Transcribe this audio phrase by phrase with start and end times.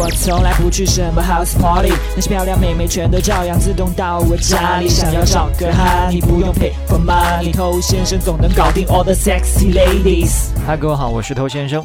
[0.00, 4.88] 我从来不去什么 house party，那些漂亮妹妹全都照样自动到我家里。
[4.88, 10.50] 想要找个哈，你不用 pay for money，偷先生总能搞定 all the sexy ladies。
[10.64, 11.84] 嗨，各位好，我是头先生。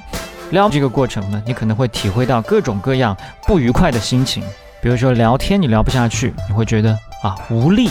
[0.51, 4.43] 聊这个过程呢，你可能会体会到各种各样不愉快的心情，
[4.79, 6.91] 比如说聊天你聊不下去，你会觉得
[7.23, 7.89] 啊无力；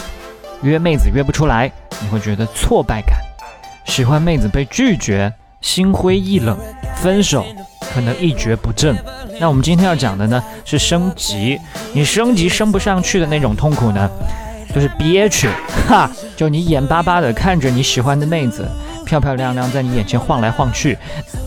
[0.62, 1.68] 约妹子约不出来，
[2.00, 3.16] 你会觉得挫败感；
[3.86, 6.56] 喜欢妹子被拒绝，心灰意冷；
[6.94, 7.44] 分手
[7.92, 8.96] 可能一蹶不振。
[9.40, 11.58] 那我们今天要讲的呢是升级，
[11.92, 14.10] 你升级升不上去的那种痛苦呢，
[14.74, 15.48] 就是憋屈，
[15.88, 18.68] 哈，就你眼巴巴的看着你喜欢的妹子。
[19.04, 20.96] 漂漂亮亮在你眼前晃来晃去，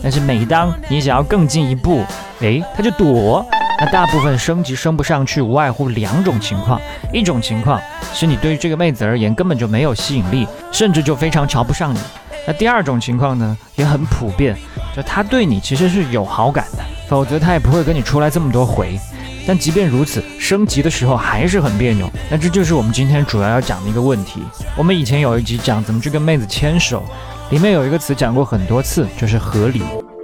[0.00, 2.04] 但是每当你想要更进一步，
[2.38, 3.44] 诶，他就躲。
[3.80, 6.80] 那大部分升级升不上去，无外乎两种情况：
[7.12, 7.80] 一种情况
[8.14, 11.98] 是你对于这个妹子而言根本就没有吸引力，甚至就非常瞧不上你；
[12.46, 14.56] 那第二种情况呢，也很普遍，
[14.96, 18.98] 就他对你其实是有好感的，否则他也不会跟你出来这么多回。
[19.46, 22.10] 但即便如此，升级的时候还是很别扭。
[22.30, 24.42] 那这就是我们今天主要要讲的一个问题。
[24.76, 27.02] 我们以前有一集讲怎么去跟妹子牵手。
[27.50, 29.82] 里面有一个词讲过很多次，就是合理。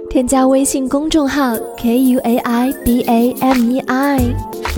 [0.09, 4.19] 添加微信公众号 k u a i b a m e i，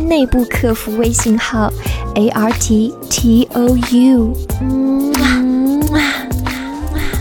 [0.08, 1.72] 内部客服微信号
[2.14, 4.34] a r t t o u。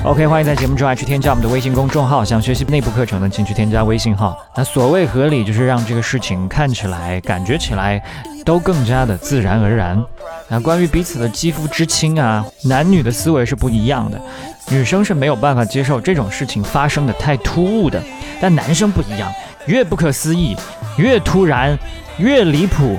[0.05, 2.23] OK，欢迎在节目之外去添加我们的微信公众号。
[2.23, 4.37] 想学习内部课程的，请去添加微信号。
[4.55, 8.03] 那所谓合理，就是让这个事情看起来、感觉起来
[8.45, 10.05] 都更加的自然而然。
[10.49, 14.21] 那关于彼此的肌肤之亲啊，男女的思维是不一样的。
[14.69, 18.03] 女生是没有办法接受这种事情发生的太突兀的，
[18.43, 19.33] 但男生不一样，
[19.65, 20.55] 越不可思议，
[20.99, 21.79] 越突然，
[22.19, 22.99] 越离谱，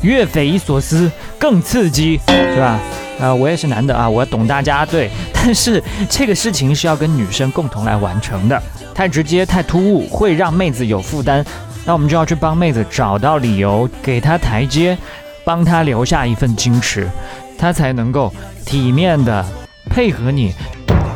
[0.00, 2.80] 越匪夷所思，更刺激，是吧？
[3.20, 5.10] 啊，我也是男的啊，我懂大家对，
[5.40, 8.60] 但是这个事情是要跟女生共同来完成的，
[8.92, 11.44] 太直接太突兀会让妹子有负担，
[11.86, 14.98] 那我们就要去帮妹子找到理由，给她台阶，
[15.44, 17.08] 帮她留下一份矜持，
[17.56, 18.32] 她才能够
[18.66, 19.46] 体面的
[19.88, 20.52] 配合你。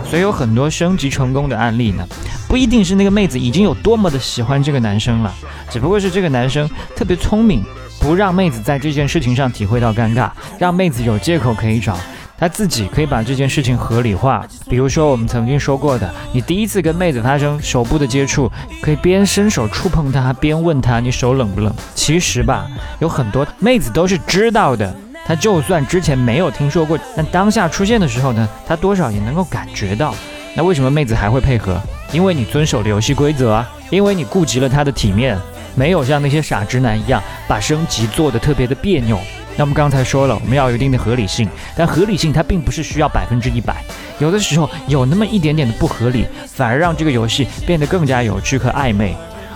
[0.08, 2.06] 所以有很多升级成功的案例呢，
[2.46, 5.34] 不一定是那个妹子已经有多么的喜欢这个男生了，
[5.68, 7.64] 只不过是这个男生特别聪明，
[7.98, 11.98] 不让妹子在这件事情上体会到尴尬，让妹子有借口可以找。
[12.42, 14.44] 他自己，可以把这件事情合理化。
[14.68, 21.72] 比如说我们曾经说过的，你第一次跟妹子发生手部的接触，可以边伸手触碰她，边问她你手冷不冷。
[21.94, 22.66] 其实吧，
[22.98, 24.92] 有很多妹子都是知道的。
[25.24, 30.12] 她就算之前没有听说过，但当下出现的时候呢，她多少也能够感觉到。
[30.56, 31.80] 那为什么妹子还会配合？
[32.10, 35.38] 因为你遵守了游戏规则啊，因为你顾及了她的体面，
[35.76, 39.16] 没有像那些傻直男一样把升级做得特别的别扭。
[39.56, 43.76] 那我们刚才说了，我们要有一定的合理性，但合理性它并不是需要百分之一百，
[44.18, 49.14] 有的时候有那么一点点的不合理，反而让这个游戏变得更加有趣和暧昧。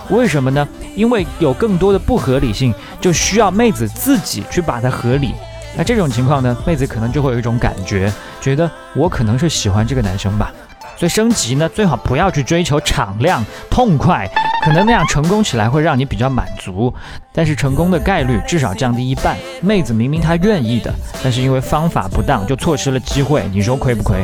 [0.09, 0.65] 为什么呢？
[0.95, 5.33] 因为有更多的不合理性，就需要妹子自己去把它合理。
[5.75, 10.51] 那这种情况呢，妹子可能就会有一种感觉，觉得我可能是喜欢这个男生吧。
[10.95, 14.27] 所以升级呢，最好不要去追求敞亮、痛快，
[14.67, 16.93] 可能那样成功起来会让你比较满足，
[17.31, 19.37] 但是成功的概率至少降低一半。
[19.61, 24.17] 妹子明明她愿意的，但是因为方法不当就错失了机会，你说亏不亏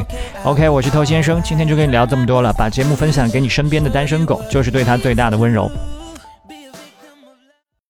[0.43, 5.71] ？OK，我是偷先生，今天就跟你聊这么多了，把节目分享给你身边的单身狗，就是对他最大的温柔。